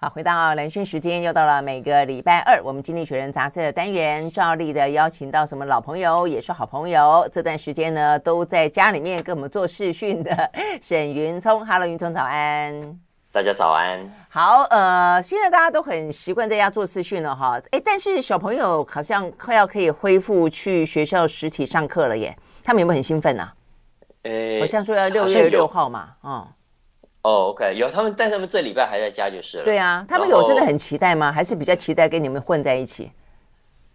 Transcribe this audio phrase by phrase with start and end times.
[0.00, 7.28] 好，回到兰萱时间，又到了每个礼拜二，我们《经济学人》杂志的单元，照例的邀请到什么老朋友，也是好朋友。
[7.32, 10.50] 这段时间呢，都在家里面跟我们做视讯的
[10.80, 12.96] 沈云聪，Hello，云聪早安，
[13.32, 13.98] 大家早安。
[14.28, 23.52] 好，呃，现在大家都很习惯在家做视讯了哈，哎，但是小朋友好像快要可以恢复去学校实体上课了耶，他们有没有很兴奋呢、啊？
[24.22, 26.46] 呃，好像说要六月六号嘛，嗯。
[27.28, 29.64] 哦、oh，OK，有他们，但他们这礼拜还在家就是了。
[29.64, 31.30] 对啊，他们有真的很期待吗？
[31.30, 33.12] 还是比较期待跟你们混在一起？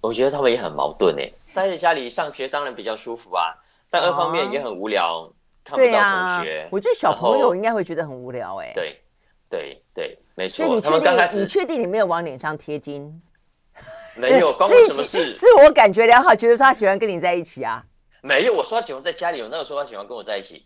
[0.01, 3.55] 我觉得他们也很矛盾哎，待在家里上学当然比较舒服啊，
[3.89, 5.33] 但二方面也很无聊，哦、
[5.63, 6.61] 看不到同学。
[6.61, 8.71] 啊、我觉得小朋友应该会觉得很无聊哎。
[8.75, 9.01] 对
[9.49, 10.57] 对对，没错。
[10.57, 11.41] 所以你确定？
[11.41, 13.19] 你确定你没有往脸上贴金？
[14.15, 15.33] 没有， 关我什么事？
[15.33, 17.83] 自我感觉良好，觉得说他喜欢跟你在一起啊？
[18.21, 20.63] 没有，我说他喜欢在家里，我那个时候他喜欢跟我在一起。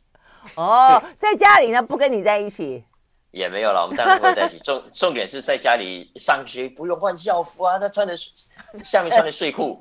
[0.56, 2.84] 哦，在家里呢，不跟你在一起，
[3.32, 3.82] 也没有了。
[3.84, 4.58] 我们当然不会在一起。
[4.60, 8.16] 重 重点是在家里上学不用换校服啊，他穿的
[8.84, 9.80] 下面穿的睡裤。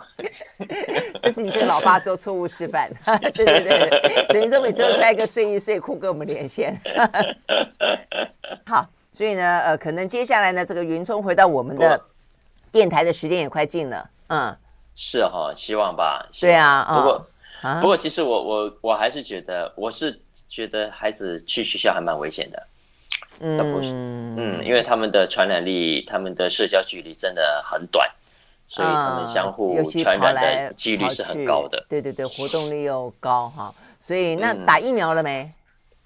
[1.23, 2.91] 这是你跟老爸做错误示范。
[3.33, 6.79] 对对对，等于说每次都穿一个睡衣睡裤跟我们连线。
[8.67, 11.99] 好，所以呢，呃，可能接下来呢，这个云聪回到我们的
[12.71, 14.11] 电台的时间也快近了。
[14.29, 14.57] 嗯，
[14.95, 16.29] 是哈，希望吧。
[16.41, 17.27] 对啊，不过、
[17.63, 20.21] 啊、不过其实我我我还是觉得我是。
[20.57, 22.67] 觉得孩子去学校还蛮危险的，
[23.41, 28.11] 嗯，嗯，因为他们的传染力、他们的社交距离真的很短，
[28.67, 31.85] 所以他们相互传染的几率是很高的。
[31.91, 35.43] 对对对，活动力又高哈，所以那打疫苗了没？
[35.43, 35.53] 嗯、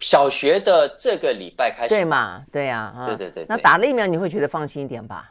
[0.01, 2.45] 小学的这个礼拜开始，对嘛？
[2.51, 3.47] 对呀、啊，对对对，对。
[3.49, 5.31] 那打了疫苗，你会觉得放心一点吧？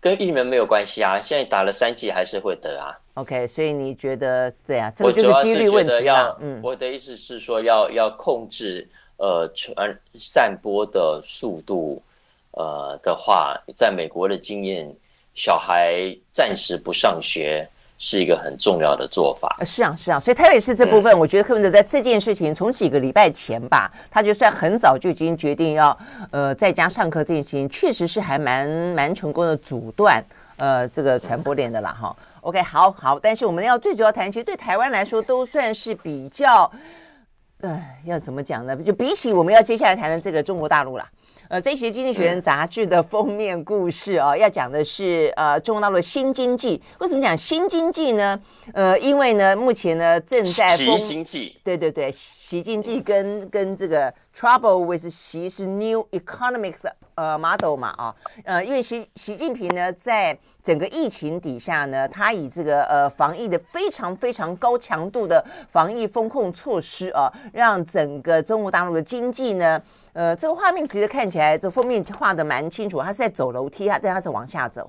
[0.00, 2.96] 跟疫苗没有关系啊，现在打了三剂还是会得啊。
[3.14, 6.36] OK，所以你觉得这样，这个就是几率问题啦。
[6.40, 12.00] 嗯，我的意思是说要，要要控制呃传散播的速度，
[12.52, 14.88] 呃的话，在美国的经验，
[15.34, 17.68] 小孩暂时不上学。
[17.98, 19.52] 是一个很重要的做法。
[19.64, 25.98] 是啊，是啊，所以台北市这部分，我觉得柯文哲在这件事情从几个礼拜前吧，他就算很早就已经决定要
[26.30, 30.24] 呃在家上课进行，确实是还蛮蛮成功的阻断
[30.56, 32.16] 呃这个传播链的啦哈。
[32.42, 36.70] OK，好好，但是我们要最主要谈，其实对台湾来说都算是比较，
[37.60, 38.76] 呃，要怎么讲呢？
[38.76, 41.08] 就比起我们要接下来谈的这个中国大陆啦。
[41.48, 46.80] 呃，这些《经济学人》杂志的封面故事啊，要讲的是呃，中国大陆新经济。
[47.00, 48.38] 为什么讲新经济呢？
[48.74, 69.82] 呃，因为呢，目前呢正在习经济，对对对，习经济跟跟这个 Trouble with 习是 New Economics 呃 Model 嘛啊，呃，因为习习近平呢，在整个疫情底下呢，他以这个呃防疫的非常非常高强度的防疫风控措施啊，让整个中国大陆的经济呢。
[70.12, 74.88] 呃，这个画面其实看起来，这封面画的蛮清楚，他是在走楼梯，他但他是往下走，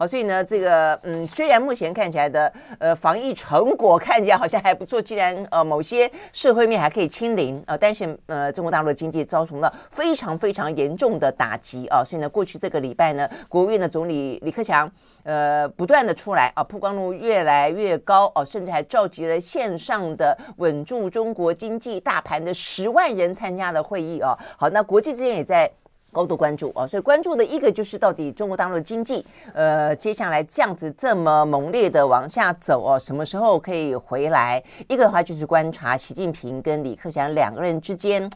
[0.00, 14.88] 好，所以呢，这个嗯，虽然目前看起来的呃防疫成果看起来好像还不错，既然呃某些社会面还可以清零啊，但是呃中国大陆的经济遭受了非常非常严重的打击啊，所以呢，过去这个礼拜呢，国务院的总理李克强。
[15.24, 24.34] 呃，不断的出来啊，曝光度越来越高哦，甚至还召集了线上的稳住中国经济大盘的十万人参加了会议哦。
[24.56, 25.70] 好，那国际之间也在
[26.12, 34.62] 高度关注啊，所以关注的一个就是到底中国大陆的经济，呃，接下来这样子这么猛烈的往下走哦，什么时候可以回来？
[34.88, 38.28] 一个的话就是观察习近平跟李克强两个人之间，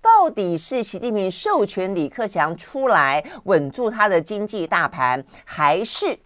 [0.00, 6.18] 到底是习近平授权李克强出来稳住他的经济大盘，还是？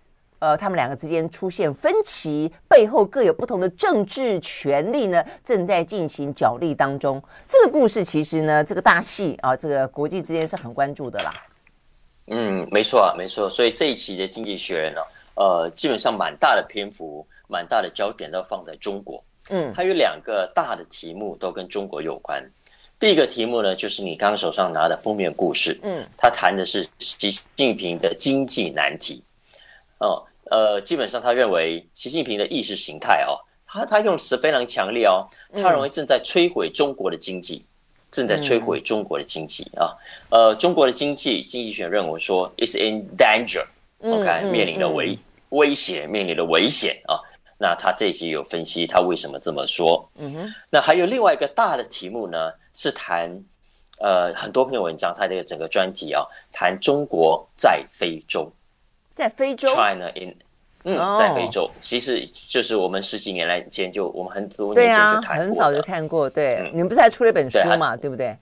[0.42, 7.22] 呃，他们两个之间出现分歧，背后各有不同的政治权利呢，正在进行角力当中。
[7.47, 11.31] 这个故事其实呢，这个大戏啊，这个国际之间是很关注的啦。
[12.26, 13.48] 嗯，没错啊，没错。
[13.48, 15.02] 所以这一期的《经济学人》呢，
[15.36, 19.22] 呃，基本上蛮大的篇幅，蛮大的焦点都放在中国。
[19.50, 22.44] 嗯，它有两个大的题目都跟中国有关。
[22.98, 25.78] 第一个题目呢，就是你刚刚手上拿的封面故事。
[25.84, 29.22] 嗯，它谈的是习近平的经济难题。
[30.00, 30.20] 哦。
[30.52, 37.69] 呃，基本上他认为习近平的意识形态哦，他他用词非常强烈哦，他认为正在摧毁中国的经济，嗯、
[38.10, 39.96] 正在摧毁中国的经济啊。
[40.28, 44.40] 呃，中国的经济，经济学认为说 is in danger，OK，、okay?
[44.43, 45.19] 嗯、面临的危、嗯、
[45.49, 47.19] 威胁，面临的危险啊。
[47.56, 50.06] 那他这一集有分析他为什么这么说。
[50.16, 50.55] 嗯哼。
[50.69, 53.31] 那还有另外一个大的题目呢，是谈
[54.00, 58.52] 呃很多篇文章，他这个整个专题啊，谈中国在非洲。
[59.14, 60.35] 在非洲，China in，
[60.85, 61.19] 嗯，oh.
[61.19, 66.29] 在非洲，其实就是我们十几年来间就我们很多年前就谈过，很早就看过。
[66.29, 67.97] 对，嗯、你们不是还出了一本书嘛？
[67.97, 68.37] 对，不对？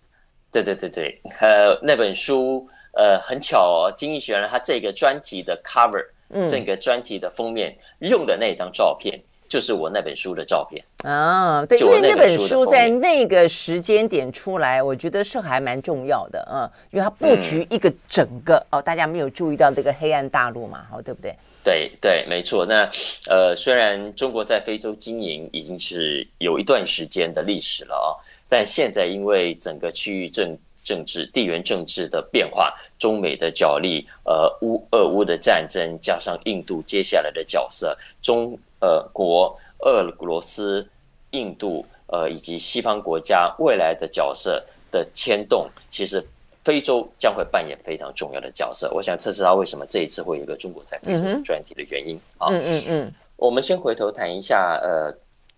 [0.52, 9.20] 对对对对，呃，那本书呃，很巧哦，《经济学人》他这个专题的 cover，嗯，这个专题的封面用的那张照片，
[9.50, 11.66] 就是我那本书的照片啊。
[11.66, 21.34] 对，因为那本书在那个时间点出来，我觉得是还蛮重要的，嗯，因为它布局一个整个、嗯、哦，大家没有注意到这个黑暗大陆嘛，好，对不对？
[21.62, 22.64] 对对，没错。
[22.64, 22.88] 那
[23.28, 28.08] 呃，虽然中国在非洲经营已经是有一段时间的历史了啊，
[28.48, 40.86] 但现在因为整个区域政政治、地缘政治的变化，中美的角力，呃，乌俄乌的战争，加上印度接下来的角色，中呃国、俄罗斯、
[41.30, 46.24] 印度呃以及西方国家未来的角色的牵动，其实。
[46.62, 48.92] 非洲将会扮演非常重要的角色。
[48.92, 52.48] 我想这是他为什么这一次会有一个中国在非洲的专题的原因啊。
[52.50, 53.12] 嗯嗯嗯。
[53.36, 55.10] 我们先回头谈一下，呃，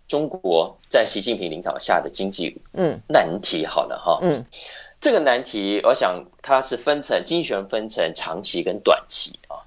[0.07, 4.21] 中国在习近平领导下的经济嗯难题好了哈。
[4.23, 4.43] 嗯。
[5.01, 9.59] 这个难题，我想它是分成经济学分成长期跟短期啊。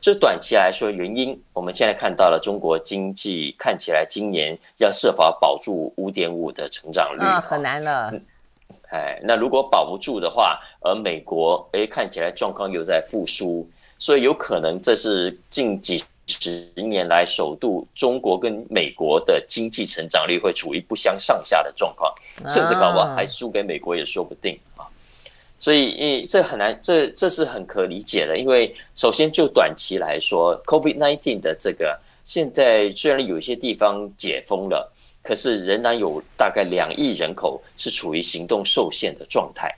[0.00, 8.12] 就短期来说，原因我们现在看到了中国经济看起来今年要设法保住五点五的成长率啊，很难了。
[8.88, 13.68] 哎，那如果保不住的话，而美国哎看起来状况又在复苏，
[13.98, 22.12] 所以有可能这是近几十年来首度中国跟美国的经济成长率会处于不相上下的状况，
[22.48, 24.88] 甚至搞不好还输给美国也说不定啊。
[25.60, 34.92] 所以，因为这很难，这这是很可理解的，因为首先就短期来说，COVID-19 的这个现在虽然有些地方解封了。
[35.22, 39.70] 可是仍然有大概两亿人口是处于行动受限的状态，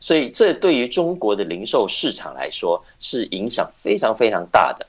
[0.00, 4.86] 所以这对于中国的零售市场来说是影响非常非常大的。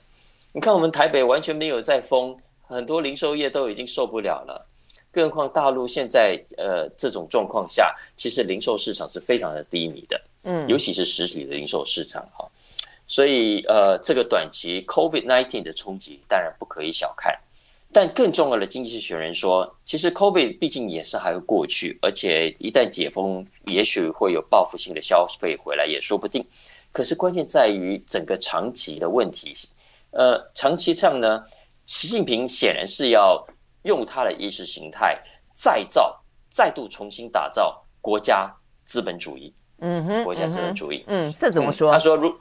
[0.53, 2.33] 你看，我们台北完全没有在封，
[2.65, 4.65] 很多零售业都已经受不了了，
[5.15, 12.45] 更何况大陆现在呃这种状况下，其实零售市场是非常的低迷的，嗯，尤其是实体的零售市场哈。
[13.07, 17.33] 所以呃，这个短期 COVID-19 的冲击当然不可以小看。
[17.94, 26.45] 但更重要的，经济学人说，其实 COVID 毕竟也是还会过去，而且一旦解封，也许会有报复性的消费回来，也说不定。
[26.91, 29.53] 可是关键在于整个长期的问题，
[30.12, 31.45] 呃，长期上呢，
[31.85, 33.41] 习近平显然是要
[33.86, 35.18] 用他的意识形态
[35.54, 38.54] 再造、再度重新打造国家
[38.84, 39.52] 资本主义。
[39.80, 41.04] 嗯哼，国家资本主义。
[41.08, 41.92] 嗯，这怎么说？
[41.92, 42.36] 他说，如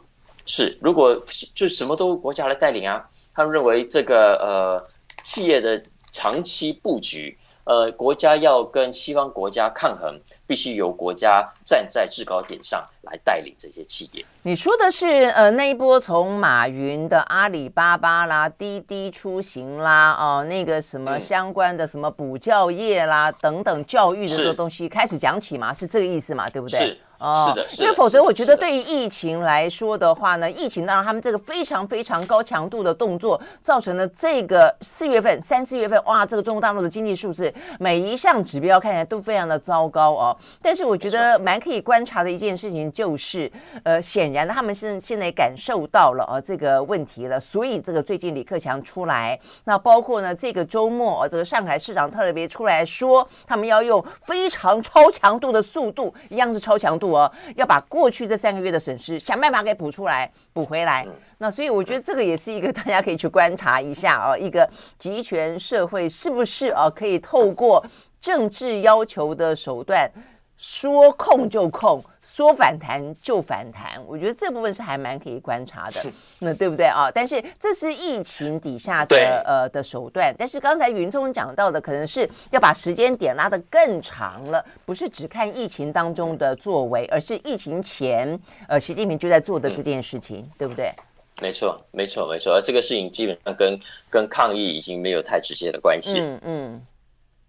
[0.45, 1.19] 是如果
[1.55, 4.95] 就什么都国家来带领啊，他们认为这个呃。
[5.25, 5.83] 企业的
[6.13, 14.25] 长期布局，呃，国家要跟西方国家抗衡，必须由国家站在制高点上来带领这些企业。
[14.43, 26.79] 你说的是，呃，那一波从马云的阿里巴巴啦、滴滴出行啦，哦、呃，那个什么相关的什么补教业啦等等教育的这个东西开始讲起嘛，是，是这个意思嘛，对不对？
[26.81, 26.99] 是。
[27.25, 40.37] 哦，是的，因为否则我觉得对于疫情来说的话呢，疫情当然他们这个非常非常高强度的动作，造成了这个四月份、三四月份，哇，这个中国大陆的经济数字每一项指标看起来都非常的糟糕哦。
[40.61, 43.51] 但是我觉得蛮可以观察的一件事情就是，
[43.85, 57.14] 呃，显然他们是现在感受到了呃这个问题了，所以这个最近李克强出来，那包括呢这个周末，呃，这个上海市长特别出来说，他们要用非常超强度的速度，一样是超强度。
[57.57, 61.07] 要把过去这三个月的损失想办法给补出来，补回来。
[61.39, 67.85] 那所以我觉得这个也是一个大家可以去观察一下啊，一个集权社会是不是啊可以透过
[68.21, 70.11] 政治要求的手段
[70.57, 72.03] 说控就控。
[72.35, 76.05] 说反弹就反弹，我觉得这部分是还蛮可以观察的，
[76.41, 77.09] 那对不对啊？
[77.09, 88.37] 但是这是疫情底下的呃的手段，但是刚才云聪讲到的，可能是要把时间点拉得更长了，不是只看疫情当中的作为，而是疫情前
[88.67, 90.93] 呃习近平就在做的这件事情，嗯、对不对？
[91.41, 93.79] 没错，没错，没错，而这个事情基本上跟
[94.11, 96.87] 跟抗疫已经没有太直接的关系，嗯嗯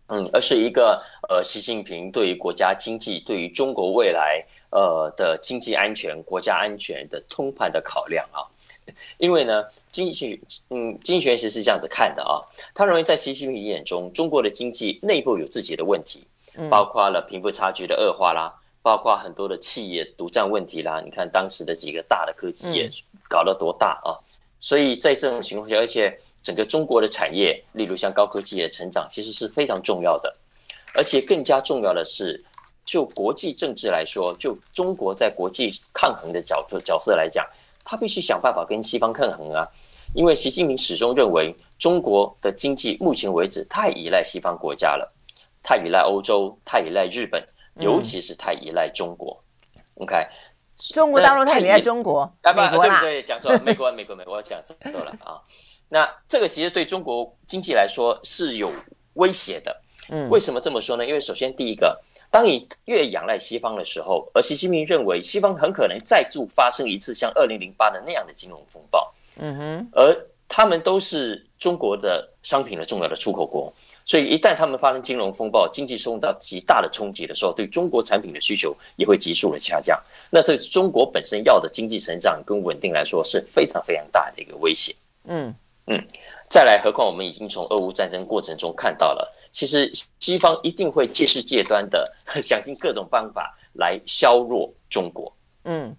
[0.09, 4.45] 嗯，而是一个呃习近平对于国家经济，对于中国未来。
[4.75, 8.43] 呃的经济安全、国家安全的通盘的考量啊，
[9.17, 10.39] 因为呢，经济学
[10.69, 16.27] 嗯，经济学其实是这样子看的啊，他认为在习近平眼中，中国的经济内部有自己的问题，
[16.69, 18.51] 包括了贫富差距的恶化啦，
[18.81, 20.99] 包括很多的企业独占问题啦。
[20.99, 22.89] 你看当时的几个大的科技业
[23.29, 24.19] 搞了多大啊，
[24.59, 30.35] 所以在这种情况下，而且整个中国的产业，例如像高科技的成长，其实是非常重要的，
[30.97, 32.43] 而且更加重要的是。
[32.85, 37.45] 就国际政治来说，就中国在国际抗衡的角度角色来讲，
[37.83, 39.67] 他必须想办法跟西方抗衡啊。
[40.13, 45.11] 因为习近平始终认为，中国的经济目前为止太依赖西方国家了，
[45.61, 47.43] 太依赖欧洲，太依赖日本，
[47.77, 49.37] 尤其是太依赖中国。
[49.95, 50.15] OK，
[50.93, 53.23] 中国大陆太依赖中国，啊不，对不对？
[53.23, 55.41] 讲错了，美国，美国，美国，我讲错了啊。
[55.89, 58.71] 那这个其实对中国经济来说是有
[59.15, 59.75] 威胁的。
[60.09, 61.05] 嗯，为什么这么说呢？
[61.05, 61.99] 因为首先第一个，
[62.35, 69.09] 当你越仰赖西方的时候，而习近平认为西方很可能再度发生一次像二零零八的那样的金融风暴。
[69.37, 70.13] 嗯哼，而
[70.45, 73.73] 他们都是中国的商品的重要的出口国。
[74.03, 79.97] 所以，一旦他们发生金融风暴，经济受到极大的冲击的时候，对中国产品的需求也会急速的下降。
[80.29, 84.93] 那对中国本身要的经济成长跟稳定来说，是非常非常大的一个威胁。
[85.23, 85.55] 嗯
[85.87, 86.05] 嗯，
[86.55, 92.09] 再来，何况我们已经从俄乌战争过程中看到了，其实西方一定会借势借端的
[92.41, 95.29] 想尽各种办法来削弱中国。
[95.65, 95.93] 嗯，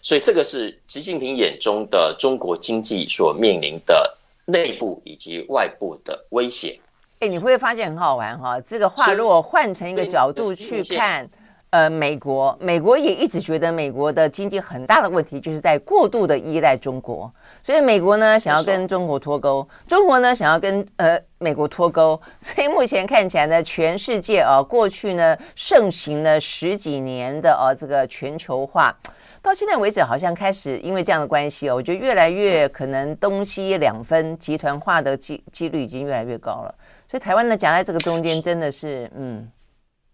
[0.00, 6.80] 所以这个是习近平眼中的中国经济所面临的内部以及外部的威胁。
[7.18, 8.58] 哎，你会发现很好玩哈。
[8.62, 11.28] 这个话如果换成一个角度去看，
[11.70, 17.30] 呃，美国，美国也一直觉得美国的经济很大的问题就是在过度的依赖中国，
[17.62, 28.96] 所以美国呢想要跟中国脱钩，中国呢想要跟呃美国脱钩，所以目前看起来呢，全世界啊，过去呢盛行了十几年的啊这个全球化，
[29.42, 36.74] 到现在为止好像开始因为这样的关系哦，我觉得越来越可能东西两分，集团化的几几率已经越来越高了。
[37.10, 39.46] 所以台湾呢夹在这个中间，真的是嗯，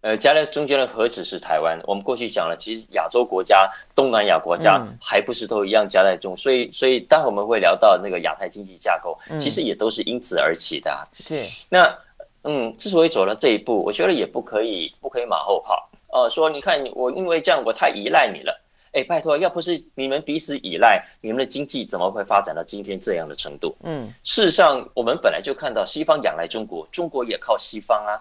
[0.04, 1.80] 呃，夹在中间的何止是台湾？
[1.84, 6.36] 我们过去讲了，其实亚洲国家、东南亚国家还不是都一样夹在中。
[6.36, 11.00] 所以，所以待会我们会聊到那个亚太经济架构，其实也都是因此而起的啊。
[11.14, 11.42] 是。
[11.70, 11.98] 那
[12.42, 15.88] 嗯，之所以走到这一步，我觉得也不可以不可以马后炮。
[16.12, 18.60] 呃，说你看我因为这样我太依赖你了。
[18.92, 23.74] 哎，拜托，要不是你们彼此依赖，你们的经济怎么会发展到今天这样的程度？
[23.84, 28.20] 嗯，事实上，我们本来就看到西方仰赖中国，中国也靠西方啊。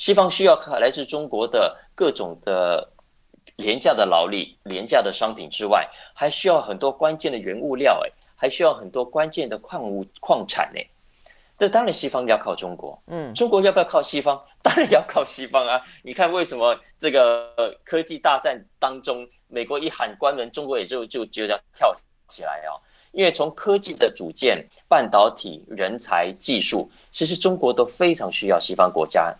[0.00, 2.90] 西方需要靠来自中国的各种的
[3.56, 10.82] 廉价的劳力、廉价的商品之外，还需要很多关键的原物料，哎，还需要很多关键的矿物矿产，哎。
[11.58, 12.98] 那当然，西方要靠中国。
[13.08, 14.42] 嗯，中国要不要靠西方？
[14.62, 15.78] 当然要靠西方啊！
[16.02, 17.52] 你看，为什么这个
[17.84, 21.92] 科技大战当中，美国一喊关门，中国也就就就要跳
[22.26, 22.80] 起来哦？
[23.12, 29.30] 因为从科技的组件、半导体、人才、技术，其实中国都非常需要西方国家，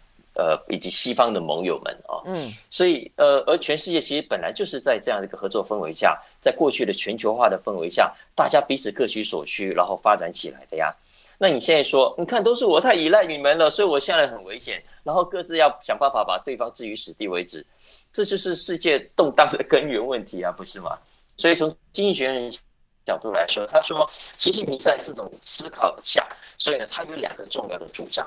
[0.41, 2.25] 呃，以及西方的盟友们啊。
[2.25, 10.91] 嗯，所以呃，而全世界其实本来就是在这样的一个合作氛围下，在过去的全球化的氛围下，大家彼此各取所需，然后发展起来的呀。
[11.37, 17.67] 那你现在说，你看都是我太依赖你们了，所以我现在很危险，然后各自要想办法把对方置于死地为止，
[18.11, 20.97] 这就是世界动荡的根源问题啊，不是吗？
[21.37, 22.51] 所以从经济学人
[23.07, 26.27] 角度来说，他说习近平在这种思考下，
[26.59, 28.27] 所以呢，他有两个重要的主张。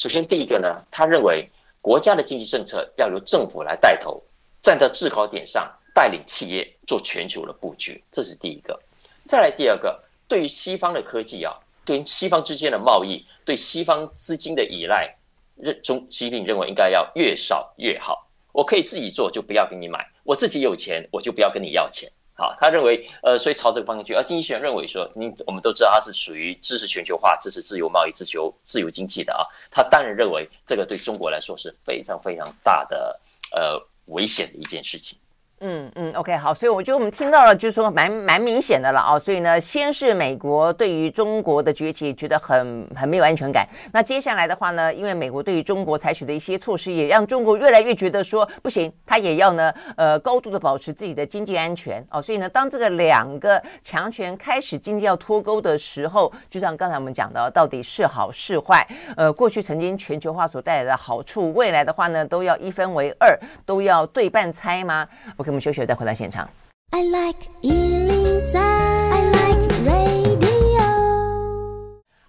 [0.00, 1.46] 首先，第一个呢，他认为
[1.82, 4.22] 国家的经济政策要由政府来带头，
[4.62, 8.80] 站在制高点上，带领企业做全球的布局，这是第一个。
[9.28, 11.54] 再来第二个，对于西方的科技啊。
[11.84, 15.14] 对西方之间的贸易，对西方资金的依赖，
[15.56, 18.26] 认中习近平认为应该要越少越好。
[18.52, 22.10] 我可以自己做，就不要给你买；我自己有钱，我就不要跟你要钱。
[22.40, 24.14] 好，他认为，呃，所以朝这个方向去。
[24.14, 29.44] 而经济学人认为说，你我们都知道他是属于支持全球化、支持自由贸易、支持自由经济的啊。
[29.70, 33.20] 他当然认为这个对中国来说是非常非常大的
[33.54, 35.18] 呃危险的一件事情。
[35.62, 39.18] 嗯嗯，OK，好，所以我觉得我们听到了，就是说蛮蛮明显的了啊。
[39.18, 43.68] 所以呢，先是美国对于中国的崛起觉得很很没有安全感。
[43.92, 52.22] 那接下来的话呢，因为美国对于中国采取的一些措施，也让中国越来越觉得说不行，他也要呢呃高度的保持自己的经济安全哦。
[52.22, 58.88] 所以呢，当这个两个强权开始经济要脱钩的时候，就像刚才我们讲的，到底是好是坏？
[59.14, 65.49] 呃，过去曾经全球化所带来的好处，未来的话呢，都要一分为二，都要对半拆吗？OK。
[65.50, 66.48] 我们休息，再回到现场。
[66.92, 67.48] I like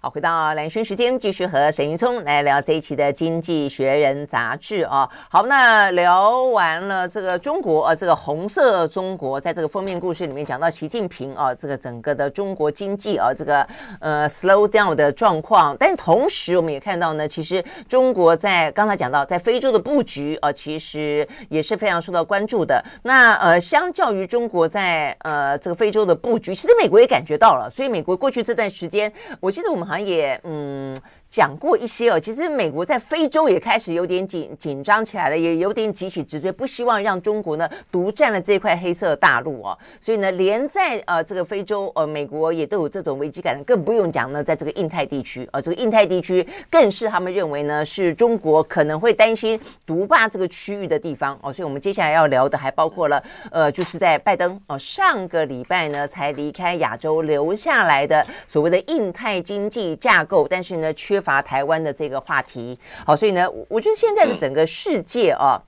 [0.04, 5.08] 好，回到蓝轩时间，继续和沈云聪来聊这一期的《经济学人》杂志啊。
[5.30, 13.64] 好，那聊完了这个中国啊，这个红色中国，在这个封面故事里面讲到习近平啊，这个整个的中国经济啊，这个
[14.00, 15.76] 呃 slow down 的状况。
[15.78, 22.84] 但同时，我们也看到呢，其实中国在刚才讲到在非洲的布局啊，其实也是非常受到关注的。
[23.04, 27.70] 那呃，相较于中国在呃这个非洲的布局，其实美国也感觉到了。
[27.70, 29.91] 所以，美国过去这段时间，我记得我们。
[29.92, 30.96] 好像也嗯
[31.32, 39.76] 讲过一些哦，其实美国在非洲也开始有点紧紧张起来了，也有点急起直追，不希望让中国呢独占了这块黑色大陆哦。
[39.98, 51.50] 所以呢，连在呃这个非洲呃，美国也都有这种危机感，更不用讲呢，在这个印太地区呃，这个印太地区更是他们认为呢是中国可能会担心独霸这个区域的地方哦。
[51.50, 62.78] 所以我们接下来要聊的还包括了呃，就是在拜登哦上个礼拜呢才离开亚洲留下来的所谓的印太经济架构，但是呢缺乏台湾的这个话题。
[63.06, 65.62] 好，所以呢，我觉得现在的整个世界啊。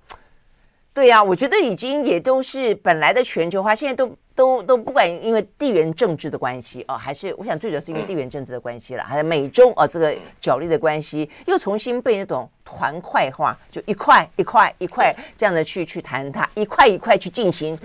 [0.92, 17.76] 对呀、啊，我觉得已经也都是本来的全球化，现在都都都不管因为地缘政治的关系哦，还是我想最主要是因为地缘政治的关系了，还有美中啊这个角力的关系，又重新被那种团块化，就一块一块一块这样的去去谈它，一块一块去进行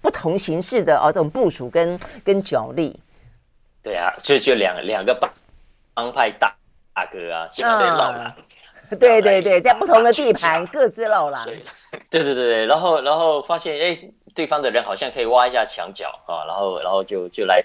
[0.00, 2.98] 不同形式的哦这种部署跟跟角力。
[3.82, 5.30] 对啊，就就两两个帮
[5.92, 6.56] 帮派大
[6.96, 8.34] 大哥啊，现在被闹了。
[8.38, 8.42] 嗯
[9.00, 11.44] 对对对，在不同的地盘各自露了。
[12.08, 13.98] 对对对对，然后然后发现哎，
[14.32, 17.60] 对方的人好像可以挖一下墙角啊，然后然后就就来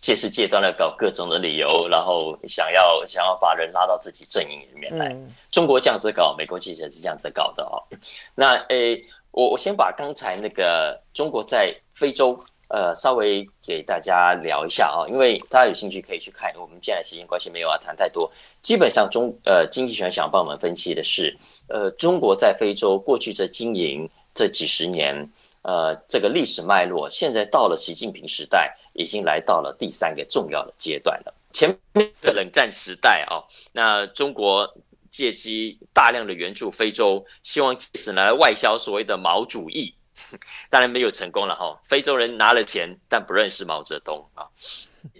[0.00, 5.08] 借势借端的搞各种的理由，然后想要想要把人拉到自己阵营里面来。
[5.08, 7.76] 嗯、中国这样子搞，美国其实也是这样子搞的哦。
[8.34, 12.42] 那诶，我我先把刚才那个中国在非洲。
[12.72, 16.50] 呃，稍微给大家聊一下啊，因为大家有兴趣可以去看。
[16.58, 18.32] 我们现在时间关系没有啊谈太多。
[18.62, 21.36] 基本上中呃经济学想帮我们分析的是，
[21.68, 25.14] 呃，中国在非洲过去这经营这几十年，
[25.60, 31.34] 呃，这个历史脉络，现在到了习近平时代，已经来到了第三个重要的阶段了。
[31.52, 34.66] 前面是冷战时代啊，那中国
[35.10, 39.94] 借机大量的援助非洲，希望借此来外销所谓的毛主义。
[40.70, 44.46] 当然没有成功了哈，非洲人拿了钱，但不认识毛泽东啊。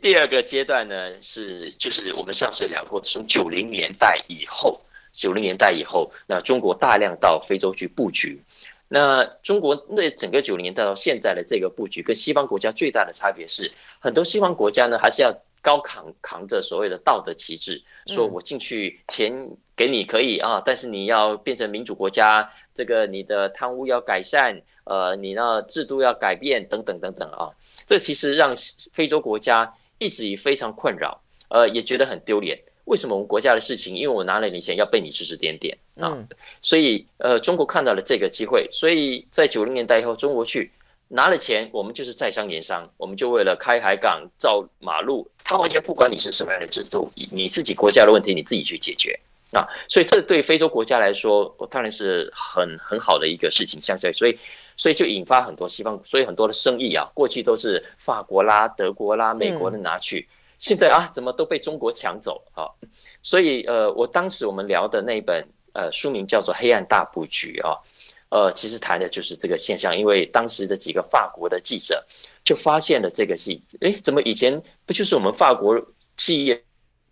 [0.01, 4.81] 第二个阶段呢，是就是我们上次聊过，从九零年代以后，
[5.13, 8.41] 九零年代以后，那中国大量到非洲去布局。
[8.87, 22.53] 那中国那整个九零年代到现在的这个布局，跟西方国家最大的差别是，很多西方国家呢，还是要高扛扛着所谓的道德旗帜，说我进去钱给你可以啊，但是你要变成民主国家。
[22.75, 27.51] 这个你的贪污要改善，呃，你呢制度要改变，等等等等啊，
[27.87, 28.55] 这其实让
[28.93, 32.59] 非洲国家一直以非常困扰，呃，也觉得很丢脸。
[32.87, 36.11] 为什么我们国家的事情，因为我拿了你钱，要被你指指点点啊？
[36.17, 36.27] 嗯、
[36.61, 40.73] 所以呃，中国看到了这个机会，所以在九零年代以后，中国去
[41.07, 49.19] 拿了钱，我们就是在商言商，我们就为了开海港、造马路，他完全不管你是什么样的制度，你自己国家的问题你自己去解决。
[49.53, 54.35] 啊，所以这对非洲国家来说，我当然是很很好的一个事情，相对，所以
[54.77, 62.65] 所以就引发很多西方，所以很多的生意啊，过去都是法国啦、德国啦、美国的拿去，现在啊，怎么都被中国抢走啊？
[63.21, 67.77] 所以呃，我当时我们聊的那本呃书名叫做《黑暗大布局》啊，
[68.31, 72.03] 呃，其实谈的就是这个现象，因为当时的几个法国的记者
[72.43, 75.79] 就发现了这个戏，诶，怎么以前不就是我们法国
[76.17, 76.65] 企业？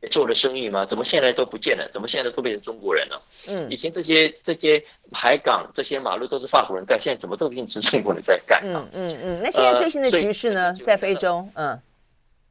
[0.08, 0.86] 做的生意吗？
[0.86, 1.86] 怎么现在都不见了？
[1.92, 3.22] 怎么现在都变成中国人了？
[3.48, 4.82] 嗯，以前这些这些
[5.12, 8.62] 海港、这些马路都是法国人盖，现在怎么都变成中国人在干？
[8.64, 9.40] 嗯嗯嗯。
[9.42, 10.74] 那现在最新的局势呢？
[10.78, 11.78] 呃、在非洲，嗯，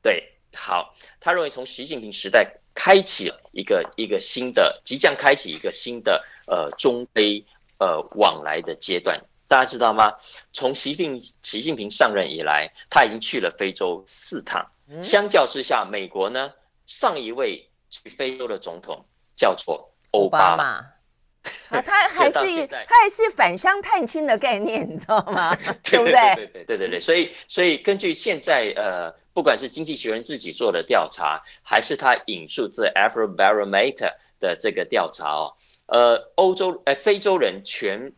[0.04, 7.44] 对，好，他认为从习近平时代开启了一个一个新的，即将开启一个新的呃中非
[7.80, 9.20] 呃往来的阶段。
[9.48, 10.14] 大家知道吗？
[10.54, 14.64] 从习近习近平上任以来，他已经去了非洲四趟。
[15.02, 16.52] 相较之下，美国呢？
[16.90, 20.64] 上一位去非洲的总统叫做奥巴马
[21.70, 25.56] 啊， 他还是他还是返乡探亲的概念，你知道吗？
[25.86, 26.36] 对不对？
[26.36, 35.54] 对对对对对，所以所以根据现在呃，不管是经济学人自己做的调查，还是他引述自 Afrobarometer 的这个调查哦，
[35.86, 38.12] 呃，欧洲呃非洲人全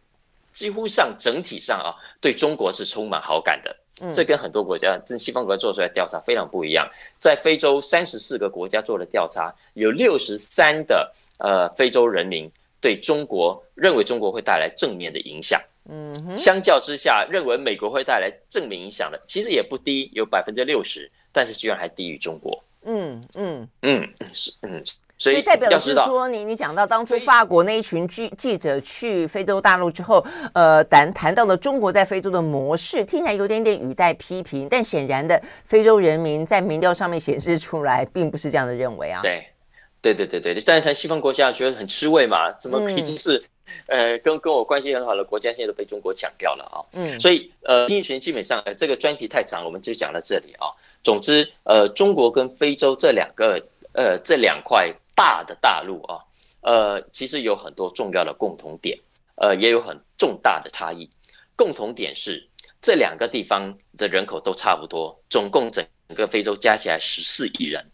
[0.53, 3.75] 几乎上整体上啊，对中国是充满好感的。
[4.11, 6.89] 这跟很多国家，跟西方国家做出来调查非常不一样。
[7.17, 15.61] 在非洲三十四个国家做的调查，有六十三的呃非洲人民对中国认为中国会带来正面的影响。
[15.89, 22.63] 嗯，相较之下，认为美国会带来正面影响的其实也不低，有百分之六十，但是居然还低于中国。
[22.83, 24.83] 嗯嗯嗯是嗯。
[25.21, 39.21] 所以代表的是说，你你讲到当初法国那一群记记者去非洲大陆之后，呃，谈谈到了中国在非洲的模式，听起来有点点语带批评，但显然的，非洲人民在民调上面显示出来，并不是这样的认为啊。
[39.21, 39.45] 对，
[40.01, 43.43] 对对对对，但是谈西方国家觉得很吃味嘛，怎么已经是，
[43.85, 46.81] 呃，跟跟我关系很好的国家，现在都被中国抢掉了啊。
[46.93, 50.65] 嗯，所以呃，经济学基本上，呃，这个专题太长，我们就讲到这里啊。
[51.03, 54.91] 总之，呃，中国跟非洲这两个，呃，这两块。
[55.21, 56.17] 大的大陆啊，
[56.61, 58.97] 呃，其实有很多重要的共同点，
[59.35, 61.07] 呃，也有很重大的差异。
[61.55, 62.49] 共同点是
[62.81, 67.85] 这两个地方的人口都差不多，总共整个非洲加起来十四亿人，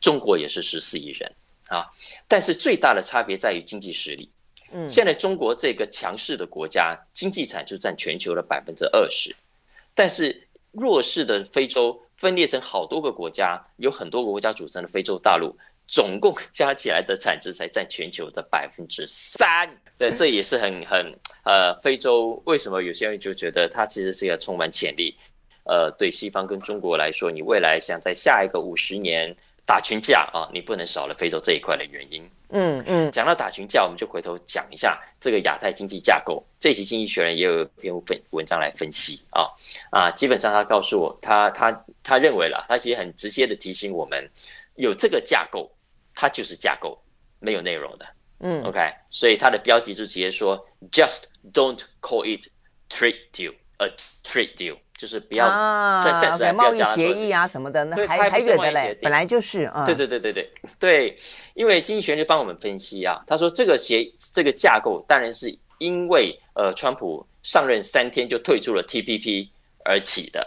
[0.00, 1.32] 中国也是十四亿人
[1.68, 1.86] 啊。
[2.26, 4.28] 但是最大的差别在于经济实力。
[4.72, 9.32] 嗯，现在中国这个强势的国家，经济产出占全球的百分之二十，
[9.94, 19.68] 但是弱势的非洲分裂成好多个国家，有很多个国家组成的非洲大陆，总共 加起来的产值才占全球的百分之三。
[19.98, 21.14] 对，这也是很很
[21.44, 25.16] 呃，非洲为什么有些人就觉得它其实是一个充满潜力？
[25.64, 29.32] 呃，对西方跟中国来说，你未来想在下一个五十年
[29.64, 32.28] 打群架啊，你不能少了非洲这一块的原因。
[32.54, 36.44] 嗯嗯，讲到打群架，我们就回头讲一下这个亚太经济架构。
[36.58, 39.46] 这期《经济学人》也有一篇文文章来分析啊
[39.90, 44.28] 啊，基本上他告诉我，他他他认为了，他其实很直接的提醒我们，
[44.76, 45.70] 有这个架构，
[46.14, 47.02] 它就是架构，
[47.38, 48.06] 没有内容的。
[48.40, 52.48] 嗯，OK，所以它的标题就直接说，Just don't call it
[52.88, 53.88] trade deal, a
[54.22, 54.78] trade deal。
[54.94, 55.48] 就是不要
[56.00, 59.84] 暂暂时贸易协议啊什么的，那还还远的嘞，本来就是啊。
[59.84, 61.18] 对对对对对对，
[61.54, 69.48] 因为经济学就帮我们分析啊，他说这个协这个架构当然是因为呃，川普上任三天就退出了 TPP
[69.84, 70.46] 而起的啊，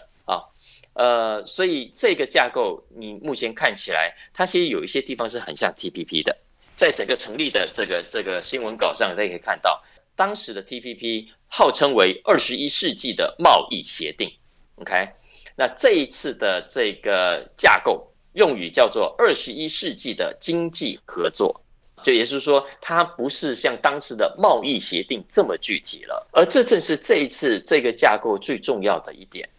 [0.95, 6.36] 呃，所以这个架构你目前看起来，它其实有一些地方是很像 TPP 的，
[6.75, 9.84] 在整个成立的这个这个新闻稿上，大家可以看到，
[10.15, 14.31] 当时的 TPP 号称为二十一世纪的贸易协定。
[14.75, 15.10] OK，
[15.58, 21.62] 那这一次的这个架构用语叫做二十一世纪的经济合作，
[22.05, 26.25] 就也就是说，它不是像当时的贸易协定这么具体了。
[26.31, 29.49] 而这正是这一次这个架构最重要的一点。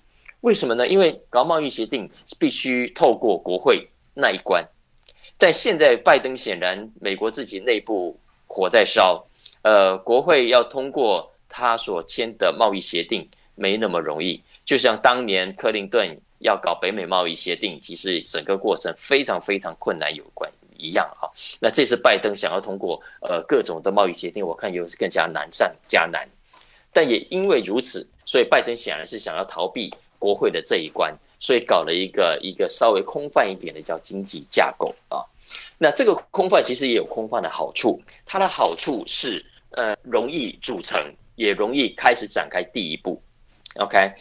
[0.47, 0.87] 为什么呢？
[0.87, 4.65] 因为搞贸易协定必须透过国会那一关，
[5.37, 9.27] 但现在拜登显然美国自己内部火在烧，
[9.63, 14.41] 呃，国会要通过他所签的贸易协定没那么容易。
[14.65, 21.29] 就像当年克林顿要搞北美贸易协定，其实整个过程非常非常困难有关一样哈。
[21.59, 26.25] 那这次拜登想要通过呃各种的贸易协定，我看又是更加难上加难。
[26.93, 35.25] 但也因为如此，所以拜登显然是想要逃避国会的这一关，所以搞了一个一个稍微空泛一点的叫经济架构啊。
[35.79, 40.99] 那这个空泛其实也有空泛的好处，它的好处是呃容易组成，
[41.35, 43.23] 也容易开始展开第一步。
[43.77, 44.13] OK。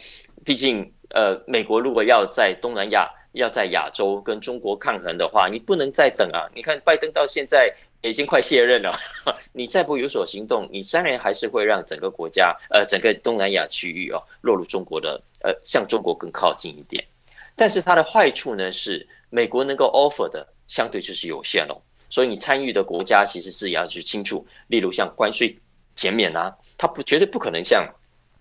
[0.44, 6.46] 毕竟，呃，美国如果要在东南亚、要在亚洲跟中国抗衡的话，你不能再等啊！
[6.54, 8.92] 你看，拜登到现在已经快卸任了，
[9.52, 17.04] 你再不有所行动，你当然还是会让整个国家，呃，整个东南亚区域哦，落入中国的，呃，向中国更靠近一点。
[17.54, 25.56] 但是它的坏处呢，是美国能够 offer 的相对就是有限了，所以你参与的国家其实是也要去清楚，例如像关税
[25.94, 27.88] 减免啊，它不绝对不可能像。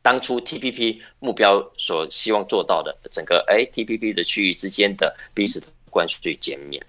[0.02, 6.80] 当初 TPP 目标所希望做到的整个哎 TPP 的区域之间的彼此的关税减免，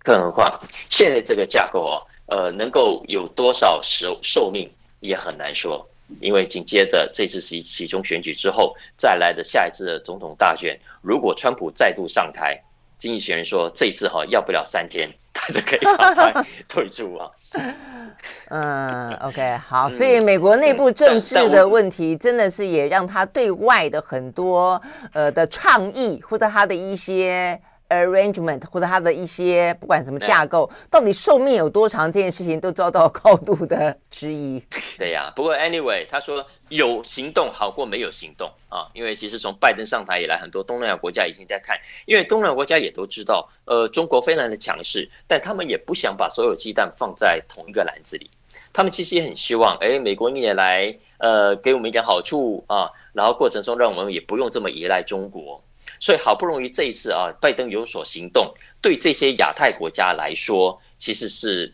[0.00, 1.96] 更何况现在这个架构哦，
[2.26, 4.70] 呃，能够有多少寿寿命
[5.00, 5.88] 也很难说，
[6.20, 12.62] 因为紧接着这次是期中选举之后再来的下一次的总统大选，如果川普再度上台，
[12.98, 15.10] 经济学人说这次哈要不了三天。
[15.32, 17.30] 他就可以赶快 退出啊。
[18.48, 27.58] 嗯，OK， 好，所以美国内部政治的问题，真的是也让他对外的很多呃的倡议或者他的一些。
[27.90, 34.62] Arrangement 或者它的一些不管什么架构，到底寿命有多长，这件事情都遭到高度的质疑。
[34.96, 48.30] 对呀、啊，不过 anyway，他说有行动好过没有行动啊，因为其实从拜登上台以来，很多东南亚国家已经在看，因为东南亚国家也都知道，呃，中国非常的强势，但他们也不想把所有鸡蛋放在同一个篮子里，
[48.72, 55.62] 他们其实也很希望，哎，美国你也来，呃，给我们一点好处啊，然后过程中让我们也不用这么依赖中国。
[56.00, 61.72] 所以好不容易这一次啊，拜登有所行动，对这些亚太国家来说，其实是，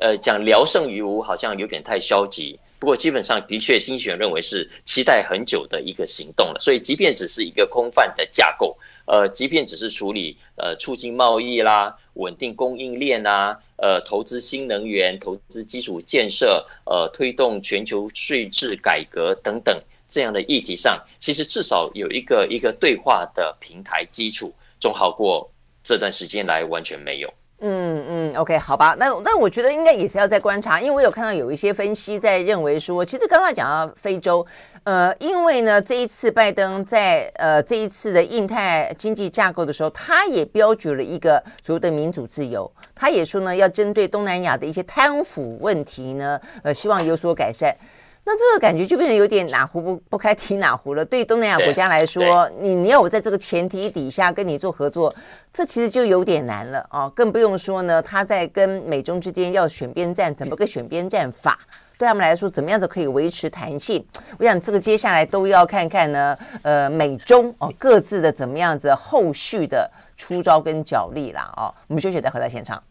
[0.00, 2.58] 呃，讲聊胜于无，好像有点太消极。
[2.78, 6.58] 不过基本上的确，经济学人认为是期待很久的一个行动了。
[6.60, 19.78] 所以即便只是一个空泛的架构，呃，即便只是处理呃促进贸易啦、稳定供应链啦、呃投资新能源、投资基础建设、呃推动全球税制改革等等。
[20.06, 25.50] 这样的议题上，其实至少有一个一个对话的平台基础，总好过
[25.82, 27.32] 这段时间来完全没有。
[27.60, 34.46] 嗯嗯，OK，好吧，那那我觉得应该也是要再观察，因为我有看到有一些分析在认为说，其实刚刚讲到非洲，
[34.84, 47.74] 呃，因为呢这一次拜登在呃这一次的印太经济架构的时候，他也标举了一个所谓的民主自由，他也说呢要针对东南亚的一些贪腐问题呢，呃，希望有所改善。
[48.28, 51.04] 那这个感觉就变得有点哪壶不不开提哪壶了。
[51.04, 55.14] 对东南亚国家来说，你你要我在这个前提底下跟你做合作，
[55.52, 57.08] 这其实就有点难了啊！
[57.10, 61.56] 更不用说呢，他在跟美中之间要选边站，怎么个选边站法？
[61.96, 64.04] 对他们来说，怎么样子可以维持弹性？
[64.40, 66.36] 我想这个接下来都要看看呢。
[66.62, 71.48] 呃，美中哦各自的怎么样子后续的出招跟角力啦。
[71.56, 72.82] 哦，我们休息再回到现场。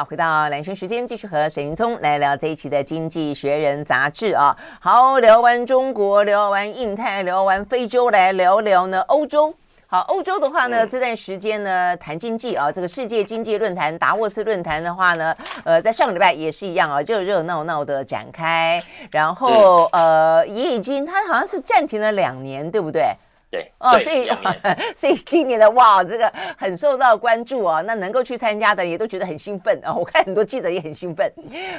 [0.00, 4.56] 好，回到蓝轩时间，继续和沈云聪来聊这一期的《经济学人》杂志啊。
[4.80, 9.52] 好，聊完中国，聊完印太，聊完非洲，来聊聊呢欧洲。
[9.86, 23.12] 好，欧洲的话呢，这段时间呢谈经济啊，这个世界经济论坛达沃斯论坛的话呢，呃，在上个礼拜也是一样啊，热热闹闹的展开，然后呃也已经它好像是暂停了两年，对不对？
[23.50, 24.30] 对哦，所以
[24.94, 27.80] 所以今年的哇，这个很受到关注啊。
[27.82, 29.92] 那能够去参加的也都觉得很兴奋啊。
[29.92, 31.28] 我看很多记者也很兴奋。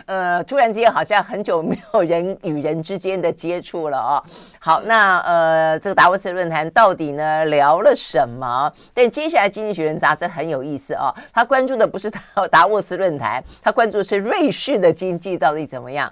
[0.05, 4.21] 呃，突然之间好像很久没有人与人之间的接触了啊。
[4.59, 8.69] 好，那呃，这个达沃斯论坛到底呢聊了什么？
[8.93, 12.19] 但接下来《经济学人》杂志很有意思啊，他关注的不是达
[12.51, 16.11] 达沃斯论坛，他关注的是瑞士的经济到底怎么样。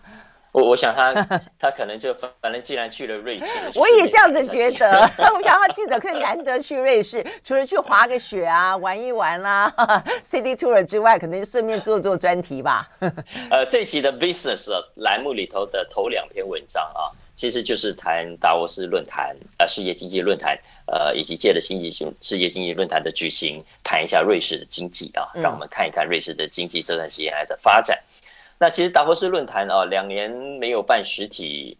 [0.52, 1.14] 我我想他
[1.60, 3.46] 他可能就反反正既然去了瑞士，
[3.80, 5.02] 我也这样子觉得。
[5.34, 12.90] 我想他记者可以难得去瑞士，除了去滑个雪啊、玩一玩啦、啊、，City Tour 之外，可能就顺便做做专题吧。
[13.50, 20.58] 呃，这期的 Business 栏目里头的头两篇文章啊，其实就是谈达沃斯论坛、呃世界经济论坛，
[20.88, 28.00] 呃以及借着经济世界经济论坛的举行，谈一下瑞士的经济啊，让我们看一看瑞士的经济这段时间来的发展。
[28.60, 31.78] 那其实达沃斯论坛啊，两年没有办实体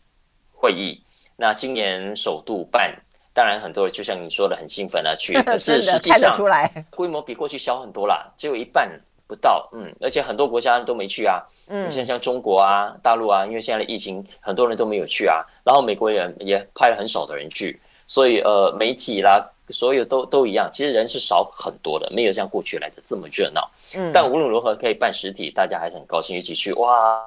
[0.54, 1.04] 会议，
[1.36, 2.96] 那今年首度办，
[3.34, 6.34] 当然很多人就像你说的很兴奋啊，去， 可是实际上
[6.90, 8.90] 规模比过去小很多啦，只有一半
[9.28, 23.70] 不到，嗯，而且很多国家都没去啊，嗯，像像中国啊、大陆啊，因为现在的疫情，很多人都没有去啊，然后美国人也派了很少的人去，所以呃，媒体啦，所有都都一样，其实人是少很多的，没有像过去来的这么热闹。
[23.94, 26.74] 嗯，但无论如何可以办实体，大家还是很高兴一起去。
[26.74, 27.26] 哇，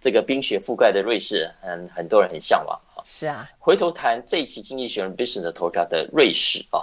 [0.00, 3.04] 这个冰雪覆盖的瑞士，很很多人很向往啊。
[3.06, 6.80] 是啊，回头谈这一期《经济学人》Business 的头条的瑞士啊，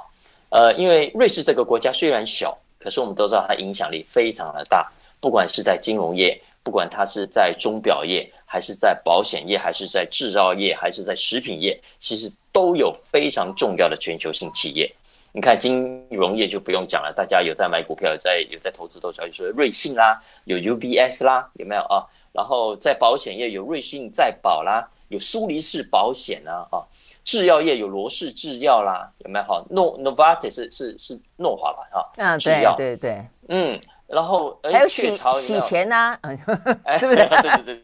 [0.50, 4.92] 呃，因为瑞士这个国家虽然小，可是我们都知道它影响力非常的大。
[5.22, 14.92] 不管是在金融业，不管它是在钟表业，还是在保险业，还是在制造业，还是在食品业，其实都有非常重要的全球性企业。
[15.32, 22.04] 你看金融业就不用讲了，大家有在买股票，有在有在投资都知道，说瑞信啦，有 UBS 啦，有没有啊？
[22.32, 26.82] 然后在保险业有瑞信再保啦，有苏黎世保险啊，啊，
[27.24, 29.46] 制药业有罗氏制药啦，有没有？
[29.46, 31.88] 哈诺 Novartis 是是是诺华吧？
[31.92, 36.18] 哈，嗯，制药对对对，嗯，然后还有洗洗钱呐，
[37.00, 37.18] 是不是？
[37.18, 37.82] 对对对。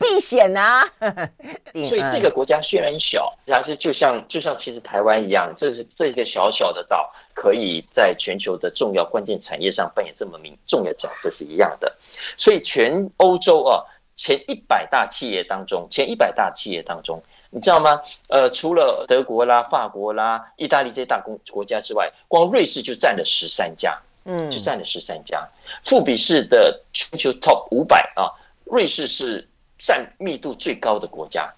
[0.00, 0.82] 避险啊！
[1.88, 11.96] 所以这个国家虽然小，但是就像就像其实台湾一样，这是这一个小小的岛，可以在全球的重要关键产业上扮演这么明重要的角色是一样的。
[12.36, 13.84] 所以全欧洲啊，
[14.16, 18.02] 前一百大企业当中，前一百大企业当中，你知道吗？
[18.28, 25.46] 呃，除了德国啦、法国啦、意大利这些大公国家之外，光瑞士就占了十三家，嗯，就占了十三家。
[25.84, 28.30] 富比士的全球 Top 五百啊，
[28.64, 29.46] 瑞士是。
[29.82, 31.50] 占密度最高的国家，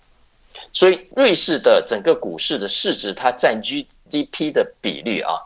[0.72, 5.42] 所以瑞士的整个股市的市值，它占 GDP 的比率啊，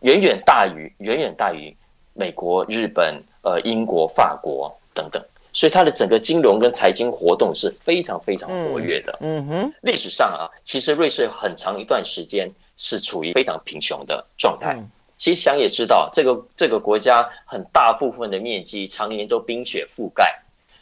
[0.00, 1.74] 远远大于远远大于
[2.12, 9.16] 美国、日本、呃英国、法国等等，所以它的整个金融跟财经活动是非常非常活跃的。
[9.22, 14.78] 嗯哼，历史上啊，其实瑞士很长一段时间是处于非常贫穷的状态。
[15.20, 20.34] 其实想也知道，这个这个国家很大部分的面积常年都冰雪覆盖。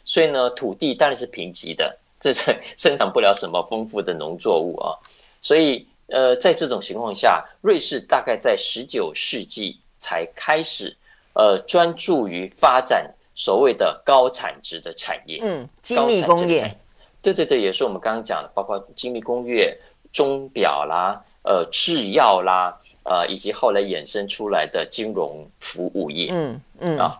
[0.05, 4.95] 所以呢，土地当然是贫瘠的，这是 生长不了什么丰富的农作物啊。
[5.41, 10.95] 所以，呃，在这种情况下，瑞士大概在十九世纪才开始，
[11.33, 16.73] 呃，专注于发展所谓的高产值的产业，嗯，精密工业，
[17.21, 19.77] 对对对，也是我们刚刚讲的，包括精密工业、
[20.13, 22.75] 钟表啦，呃，制药啦，
[23.09, 27.19] 呃，以及后来衍生出来的金融服务业，嗯嗯啊。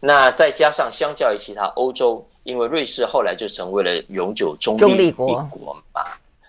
[0.00, 5.44] 那再加上，相较于其他欧洲，因为瑞士后来就成为了永久中立国
[5.92, 6.02] 嘛，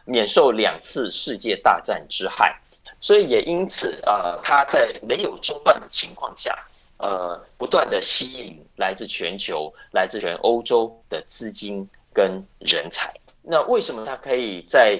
[0.05, 2.57] 免受两次世界大战之害。
[3.01, 6.57] 所以也因此啊、呃，它在没有中断的情况下，
[6.97, 13.13] 呃，不断的吸引来自全球、来自全欧洲的资金跟人才。
[13.43, 14.97] 那为什么它可以在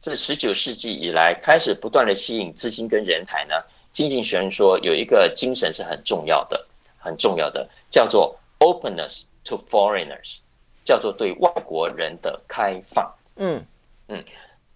[0.00, 3.54] 这十九世纪以来开始不断的吸引资金跟人才呢？
[3.92, 6.66] 经济学人说有一个精神是很重要的，
[6.98, 10.38] 很重要的，叫做 openness to foreigners，
[10.84, 13.12] 叫做对外国人的开放。
[13.36, 13.62] 嗯
[14.08, 14.24] 嗯，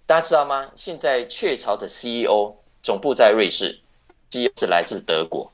[0.04, 0.70] 大家知道吗？
[0.76, 3.80] 现在雀巢的 CEO 总部在瑞士
[4.30, 5.50] ，CEO 是来自德国。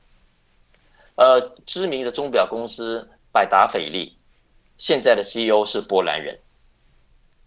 [1.16, 4.16] 呃，知名的钟表公司百达翡丽，
[4.78, 6.38] 现在的 CEO 是波兰人。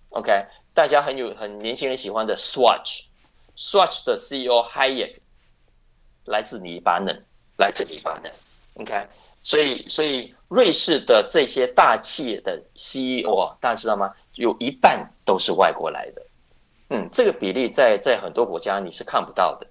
[0.10, 5.18] OK，大家很有很年轻人喜欢的 Swatch，Swatch 的 CEO Hayek
[6.26, 7.24] 来自黎巴嫩，
[7.58, 8.32] 来自黎巴嫩。
[8.76, 9.08] OK，
[9.44, 14.12] 所以所以瑞士的这些大企业的 CEO 啊，大家知道吗？
[14.36, 16.22] 有一半都是外国来的。
[16.90, 19.68] 嗯，这个比例在在很多国家你是看不到的。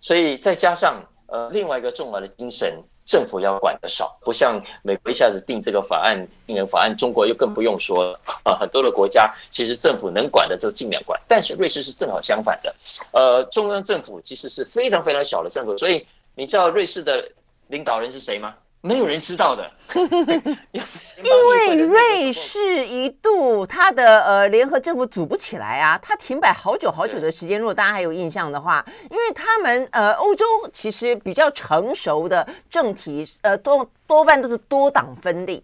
[0.00, 2.82] 所以再加上呃另外一个重要的精神。
[3.12, 8.56] 政府要管的少，不像美国一下子定这个法案，定个法案，中国又更不用说了啊。
[8.58, 12.74] 很多的国家其实政府能管的就尽量管，但是瑞士是正好相反的，
[13.10, 17.30] 呃，中央政府其实是非常非常小的政府，所以你知道瑞士的
[17.68, 18.54] 领导人是谁吗？
[18.84, 27.60] 没有人知道的， 因为瑞士一度它的呃联合政府组不起来啊，它停摆好久好久的时间。
[27.60, 35.62] 如果大家还有印象的话，因为他们呃欧洲其实比较成熟的政体呃多多半都是多党分立。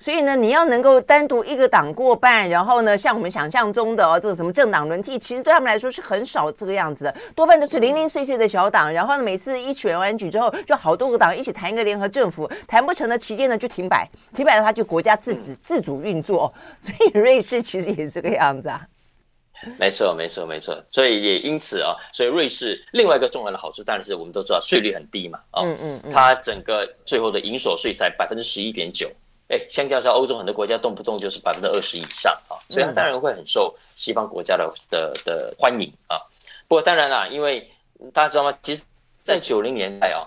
[0.00, 8.90] 所以呢，你要能够单独一个党过半，然后呢，像我们想象中的哦，这个什么政党轮替，其实对他们来说是很少这个样子的，多半都是零零碎碎的小党。
[8.90, 16.50] 然后呢，每次一选完举之后，就好多个党一起谈一个联合政府，谈不成的期间呢就停摆，停摆的话就国家自己自主运作。
[16.80, 18.80] 所以瑞士其实也是这个样子啊。
[19.78, 20.82] 没错，没错，没错。
[20.90, 29.06] 所以也因此啊，所以瑞士另外一个重要的好处，当然是我们都知道税率很低嘛，啊，嗯嗯，它整个最后的营所税才百分之十一点九。
[29.50, 36.16] 哎，相较下，欧洲很多国家动不动就是百分之二十以上啊，所以它当然会很受西方国家的的的欢迎啊。
[36.68, 37.68] 不过当然啦，因为
[38.12, 38.56] 大家知道吗？
[38.62, 38.84] 其实，
[39.24, 40.22] 在九零年代啊，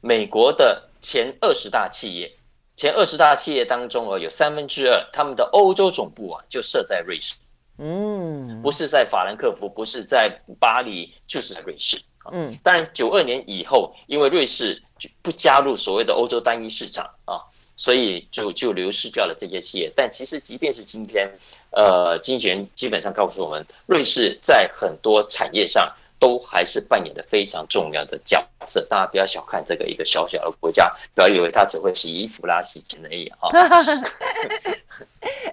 [0.00, 2.32] 美国的前二十大企业，
[2.74, 7.34] 前二十大企业当中啊，有三分之二他们的欧洲总部啊就设在瑞士，
[7.76, 12.00] 嗯，不是在法兰克福，不是在巴黎，就是在瑞士。
[12.32, 17.36] 嗯，当然九二年以后，因为瑞士就不加入所谓的欧洲单一市场啊。
[17.76, 21.30] 所以就就流失掉了这些企业，但其实即便是今天，
[21.70, 28.86] 呃，经济学人基本上告诉我们，瑞士在很多产业上都还是扮演的非常重要的角色。
[28.88, 33.48] 大家不要小看这个一个小小的国家，不要以为它只会洗衣服啦、洗钱而已哈。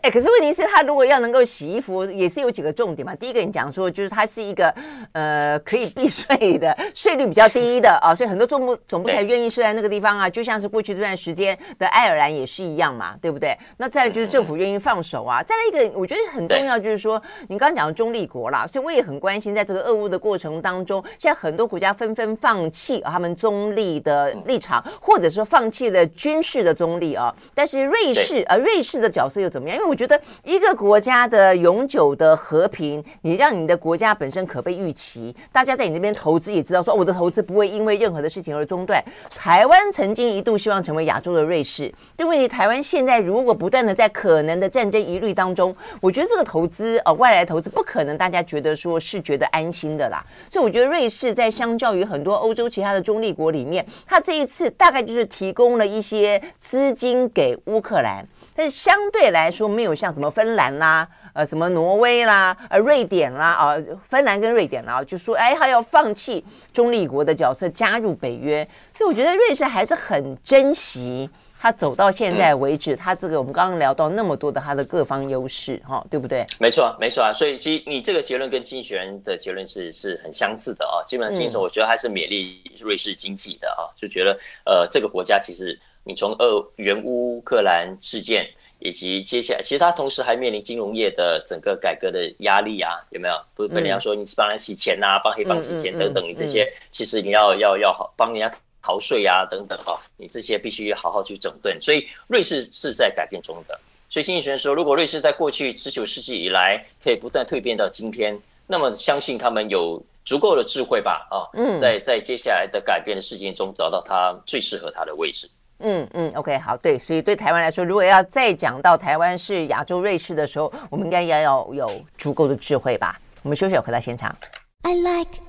[0.01, 3.13] 哎，可是问题是，他如果要能够洗衣服，也是有几个重点嘛。
[3.15, 4.73] 第一个，你讲说，就是它是一个
[5.11, 10.29] 呃可以避税的，税率比较低的啊，所以很多总部总部才愿意设在那个地方啊。
[10.29, 13.57] 就像是过去这段时间的爱尔兰也是一样嘛，对不对？
[13.77, 15.43] 那再来就是政府愿意放手啊。
[15.43, 27.35] 再来一个，我觉得很重要，就是说你刚刚讲的中立国啦，所以我也很关心，在这个俄乌的过程当中，现在很多国家纷纷放弃他们中立的立场，或者说放弃了军事的中立啊。
[27.53, 29.77] 但是瑞士呃，瑞士的角色又怎么样？
[29.77, 39.03] 因为我觉得一个国家的永久的和平，你让你的国家本身可被预期，大家在你那边投资也知道说，我的投资不会因为任何的事情而中断。
[39.35, 42.47] 台湾曾经一度希望成为亚洲的瑞士，对不对？
[42.47, 50.23] 台湾现在如果不断的在可能的战争疑虑当中，我觉得这个投资呃外来投资不可能大家觉得说是觉得安心的啦。
[50.51, 58.23] 所以我觉得瑞士在相较于很多欧洲其他的中立国里面，它这一次大概就是提供了一些资金给乌克兰。
[58.59, 66.43] 但是相对来说，没有像什么芬兰啦，呃，什么挪威啦，呃，瑞典啦，啊、呃，芬兰跟瑞典啦，就说，哎，他要放弃
[66.73, 68.67] 中立国的角色，加入北约。
[68.93, 76.45] 所以我觉得瑞士还是很珍惜他走到现在为止，他这个我们刚刚聊到那么多的他的各方优势，哈，对不对？
[76.59, 77.31] 没错，没错啊。
[77.31, 80.99] 所以其实你这个结论跟经济学人的结论是是很相似的啊。
[81.07, 85.79] 基本上，经济学我觉得还是勉励瑞士经济的啊，就觉得呃，这个国家其实。
[86.03, 93.35] 你从俄原乌克兰事件，以及接下来，其实他同时还面临金融业的整个改革的压力啊，有没有？
[93.53, 101.79] 不是被人家说你是帮人洗钱呐，帮黑帮洗钱等等，你这些其实你要要要好帮人家逃税啊等等啊，你这些必须好好去整顿。
[101.79, 103.79] 所以瑞士是在改变中的。
[104.09, 108.35] 所以经济学人说，如果瑞士在过去十九世纪以来可以不断蜕变到今天，
[108.65, 111.27] 那么相信他们有足够的智慧吧？
[111.29, 111.45] 啊，
[111.77, 115.45] 在在接下来的改变的事件中找到它最适合它的位置。
[115.45, 123.19] 嗯嗯嗯，OK，好，对，所以对台湾来说，如果要再讲到台湾是亚洲瑞士的时候，我们应该要要有足够的智慧吧。
[123.43, 124.35] 我们休息，回到现场。
[124.83, 125.39] I like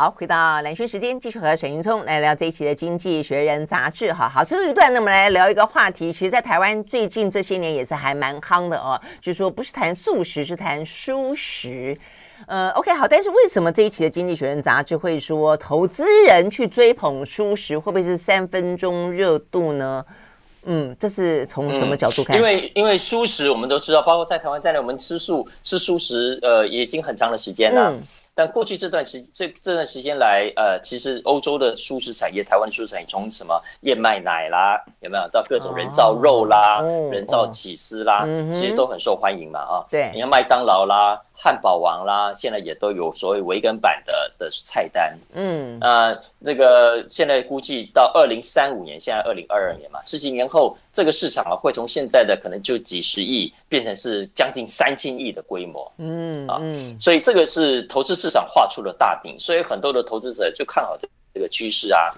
[0.00, 4.10] 好，回到蓝轩时间，继续和沈云聪来聊这一期的《经济学人》杂志。
[4.10, 6.10] 哈好，最后一段，那么来聊一个话题。
[6.10, 11.94] 其实，在台湾最近这些年也是还蛮夯的哦，就是说不是谈素食，是谈蔬食。
[12.46, 20.02] 呃，OK，好，但是为什么这一期的《经济学人》杂志会说投资人去追捧蔬食，会不会是三分钟热度呢？
[20.64, 22.34] 嗯，这是从什么角度看？
[22.34, 27.90] 嗯、因为因为蔬食我们都知道，包括在台湾在内，我们吃素吃蔬食，呃，已经很长的时间了。
[27.90, 28.02] 嗯
[28.40, 35.28] 但过去这段时这这段时间来，呃，其实欧洲的蔬食产业，台湾的蔬食产业，从什么燕麦奶啦，有没有？
[35.28, 56.58] 到各种人造肉啦、哦、人造起司啦，哦、其实都很受欢迎嘛，啊，对，你看麦当劳啦、汉堡王啦，现在也都有所谓维根版的的菜单，嗯，呃，这个现在估计到二零三五年，现在二零二二年嘛，十几年后，这个市场啊会从现在的可能就几十亿，变成是将近三千亿的规模，嗯啊，
[56.98, 62.10] 所以这个是投资市场画出了大饼，所以很多的投资者就看好这这个趋势啊，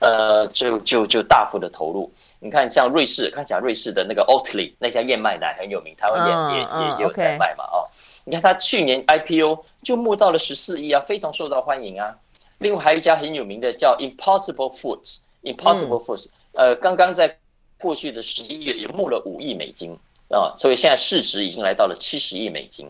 [0.00, 2.12] 呃，就就就大幅的投入。
[2.38, 7.88] 你看，像瑞士，看起来瑞士的那个 Oatly 那家燕麦奶很有名，台湾也也也也有在卖嘛，哦，
[8.24, 12.14] 你看它去年 IPO 就募到了十四亿啊，非常受到欢迎啊。
[12.60, 17.36] 另外还有一家很有名的叫 Impossible Foods，Impossible Foods，呃，刚刚在
[17.78, 19.92] 过去的十一月也募了五亿美金
[20.28, 22.88] 啊，所以现在市值已经来到了七十亿美金。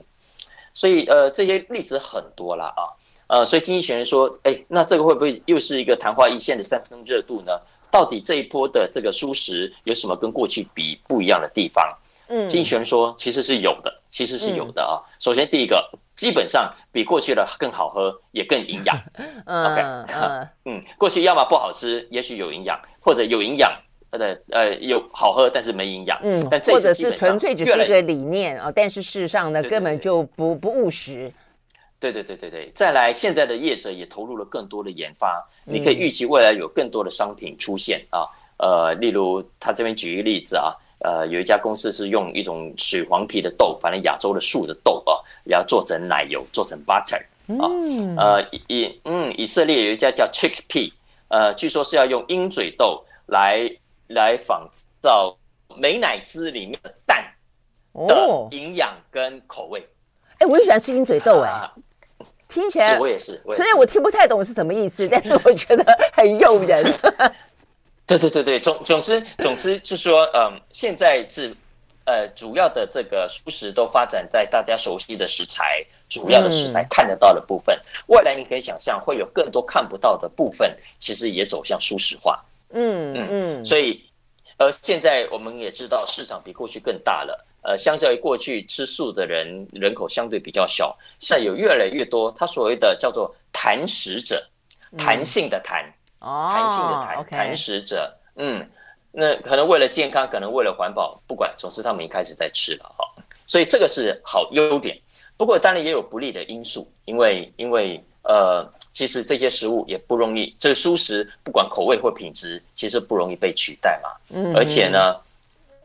[0.74, 2.82] 所以呃，这些例子很多了啊，
[3.28, 7.52] 呃，所以经济学人说，哎，那这个会不会又是一个昙花一现的三分钟热度呢？
[7.90, 11.96] 到底这一波的这个蔬食有什么跟过去比不一样的地方？
[12.30, 14.96] 嗯，经济学人说其实是有的，其实是有的啊。
[14.96, 18.96] 嗯、首先第一个，基本上比过去的更好喝，也更营养。
[19.44, 19.82] 嗯、OK，
[20.14, 23.70] 嗯， 嗯，过去要么不好吃，也许有营养，或者有营养。
[24.12, 26.18] 呃呃，有好喝，但是没营养。
[26.24, 31.32] 嗯，但这或者是纯粹只是一个理念啊，但是事实上呢，根本就不不务实。
[32.00, 38.26] 对对对对对，再来，现在的业者也投入了更多的研发，嗯、你可以预期未来有更多的商品出现啊。
[38.58, 47.20] 呃，例如他这边举一个例子啊，呃，有一家公司是用一种水黄皮的豆，反正亚洲的树的豆啊，然后做成奶油，做成 butter
[47.60, 47.66] 啊。
[47.68, 48.16] 嗯。
[48.16, 50.92] 呃，以嗯，以色列有一家叫 Chickpea，
[51.28, 53.70] 呃，据说是要用鹰嘴豆来。
[54.12, 54.68] 来仿
[55.00, 55.38] 造
[55.76, 57.24] 美乃滋里面的蛋
[58.08, 59.86] 的营养跟口味。
[60.38, 61.72] 哎、哦，我也喜欢吃鹰嘴豆，哎、啊，
[62.48, 66.92] 听起来我也是，虽然我听不太懂是什么意思，但是我觉得很诱人。
[68.18, 71.54] 对对对对，总总之总之就是说，嗯，现在是
[72.06, 82.44] 呃主要的这个蔬食都发展在大家熟悉的食材，主要的食材看得到的部分，嗯、未来你可以想象会有更多看不到的部分，其实也走向蔬食化。
[82.70, 84.02] 嗯嗯嗯，所以，
[84.56, 87.46] 呃，现在我们也知道市场比过去更大了。
[87.62, 94.42] 呃，相较于过去吃素的人人口相对比较小，现在有越来越多他所谓的叫做弹食者，
[94.96, 95.84] 弹性的弹，
[96.20, 98.16] 哦，弹性的弹，弹食者。
[98.36, 98.66] 嗯，
[99.10, 103.04] 那可能为了健康，可能为了环保，不管，总之他们已经开始在吃了哈。
[103.46, 104.96] 所以这个是好优点，
[105.36, 108.66] 不过当然也有不利的因素，因为因为呃。
[108.92, 114.10] 其实这些食物也不容易，这个蔬食不管口味或品质，其实不容易被取代嘛。
[114.30, 115.16] 嗯，而且呢，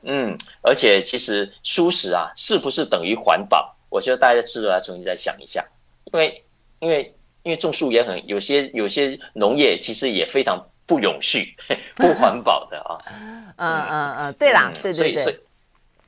[0.02, 3.76] 嗯，而且其实蔬食啊，是不是等于环保？
[3.90, 5.64] 我觉得大家吃的来重新再想一下，
[6.06, 6.44] 因为
[6.80, 7.15] 因为
[7.46, 11.56] 因为种树也很有些有些农业其实也非常不永续、
[11.96, 12.98] 不环保的啊。
[13.58, 15.40] 嗯嗯嗯，对啦，对对对。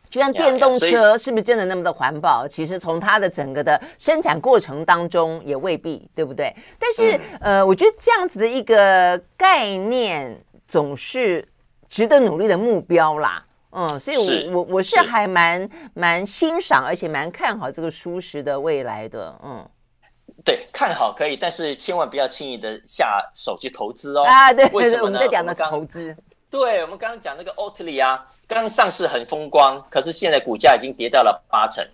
[0.09, 2.47] 就像电动车是不是真的那么的环保？
[2.47, 6.51] 其实从它的整个的生产过程当中也未必，对不对？
[6.79, 11.47] 但是呃，我觉得这样子的一个概念总是
[11.87, 13.45] 值得努力的目标啦。
[13.71, 14.17] 嗯，所以
[14.49, 19.37] 我我我是还蛮蛮欣赏，而且蛮看好这个舒适的未来的。
[19.43, 19.69] 嗯，
[20.47, 24.23] 对，看好可以，但是千万不要轻易的下手去投资哦。
[24.23, 26.15] 啊，对对对，我们在讲的是投资。
[26.49, 28.25] 对，我们刚刚讲那个 Oatly 啊。
[28.47, 31.85] 刚上市很风光，可是现在股价已经跌到了八成。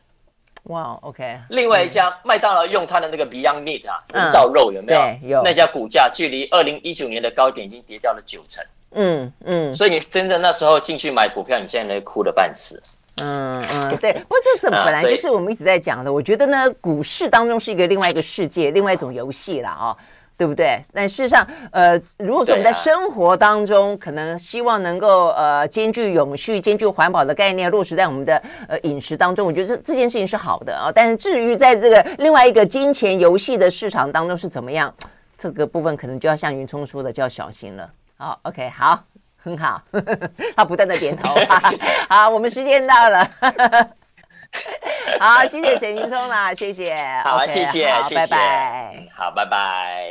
[0.65, 1.39] 哇、wow，OK。
[1.49, 4.99] 另外一家麦当劳用它的那个 Beyond Meat 啊，人造肉有没有？
[4.99, 5.41] 对，有。
[5.43, 8.63] 那家股价距离二零一九年的高点已经跌掉了九成。
[8.91, 9.73] 嗯嗯。
[9.73, 12.79] 所以你真的那时候进去买股票，你现在哭了半死。
[13.21, 14.13] 嗯嗯， 对。
[14.13, 16.11] 不过这这本来就是我们一直在讲的。
[16.11, 19.95] 我觉得呢，股市当中是一个另外一个世界，另外一种游戏了啊。
[20.35, 20.81] 对不对？
[20.91, 30.91] 但事实上，呃，如果说我们在生活当中，可能希望能够呃兼具永续、兼具环保的概念落实在我们的呃饮食当中，我觉得这这件事情是好的啊。
[30.93, 34.93] 但是至于在这个另外一个金钱游戏的市场当中是怎么样，
[35.37, 37.89] 这个部分可能就要像云聪说的，就要小心了。
[38.17, 39.01] 好，OK，好，
[39.43, 39.81] 很好，
[40.55, 41.35] 他不断的点头。
[42.09, 43.29] 好，我们时间到了。
[45.19, 46.53] 好，谢谢沈云聪啦。
[46.53, 46.95] 谢谢。
[47.23, 47.91] 好，谢谢。
[47.91, 49.05] 好，拜拜。
[49.15, 50.07] 好，拜拜。